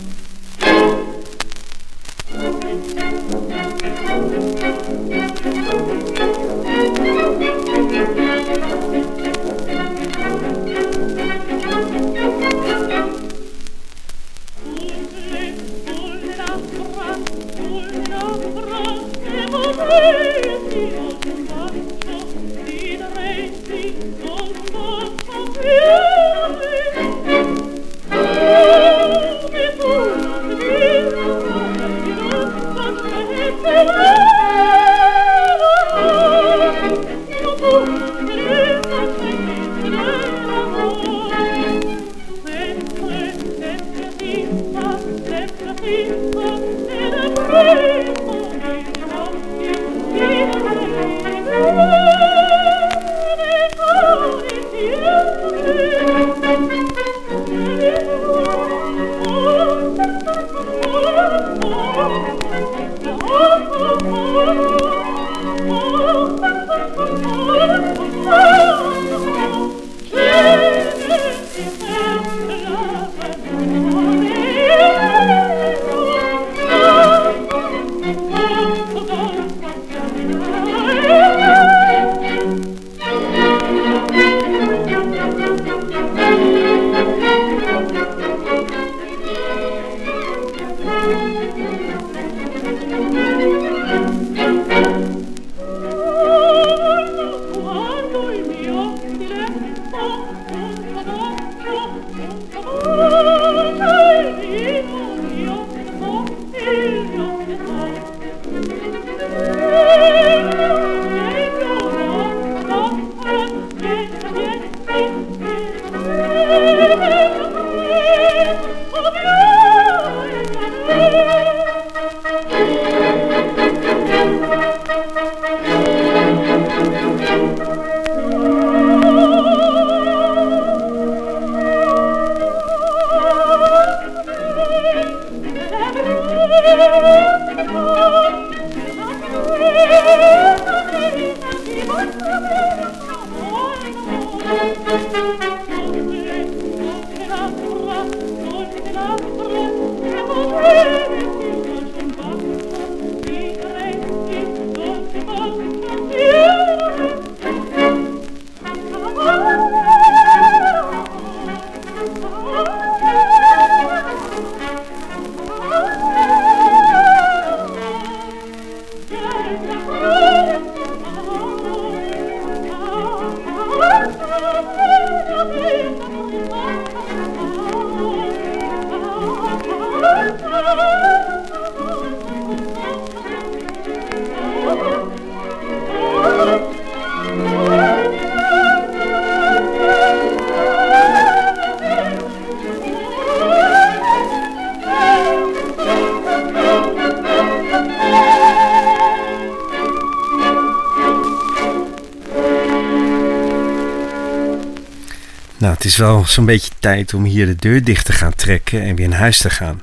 [205.91, 209.09] Is wel zo'n beetje tijd om hier de deur dicht te gaan trekken en weer
[209.09, 209.81] naar huis te gaan.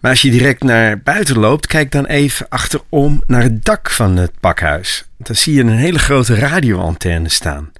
[0.00, 4.16] Maar als je direct naar buiten loopt, kijk dan even achterom naar het dak van
[4.16, 5.04] het pakhuis.
[5.16, 7.72] Dan zie je een hele grote radioantenne staan.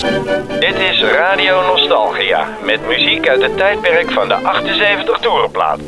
[0.00, 5.80] Dit is Radio Nostalgia met muziek uit het tijdperk van de 78 toerenplaat.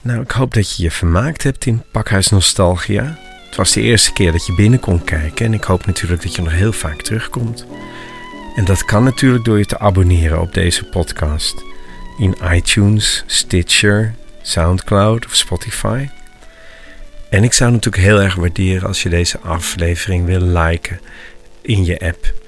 [0.00, 3.18] Nou, ik hoop dat je je vermaakt hebt in Pakhuis Nostalgia.
[3.46, 6.34] Het was de eerste keer dat je binnen kon kijken en ik hoop natuurlijk dat
[6.34, 7.66] je nog heel vaak terugkomt.
[8.56, 11.62] En dat kan natuurlijk door je te abonneren op deze podcast
[12.18, 16.08] in iTunes, Stitcher, SoundCloud of Spotify.
[17.30, 21.00] En ik zou natuurlijk heel erg waarderen als je deze aflevering wil liken
[21.62, 22.42] in je app.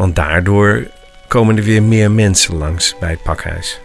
[0.00, 0.86] Want daardoor
[1.28, 3.80] komen er weer meer mensen langs bij het pakhuis.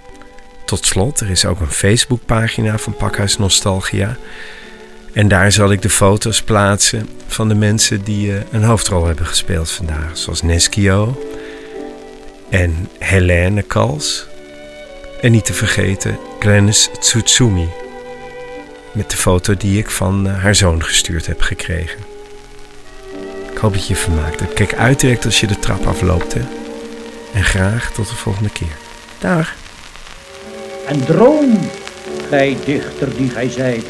[0.66, 4.18] Tot slot, er is ook een Facebookpagina van Pakhuis Nostalgia.
[5.14, 9.26] En daar zal ik de foto's plaatsen van de mensen die uh, een hoofdrol hebben
[9.26, 10.18] gespeeld vandaag.
[10.18, 11.24] Zoals Neskio
[12.50, 14.28] en Helene Kals.
[15.22, 17.70] En niet te vergeten Glennis Tsutsumi.
[18.92, 22.15] Met de foto die ik van uh, haar zoon gestuurd heb gekregen.
[23.56, 24.54] Ik hoop dat je je vermaakt hebt.
[24.54, 26.34] Kijk uit direct als je de trap afloopt.
[26.34, 26.42] Hè?
[27.34, 28.78] En graag tot de volgende keer.
[29.20, 29.54] Dag.
[30.88, 31.60] En droom,
[32.30, 33.86] gij dichter die gij zijt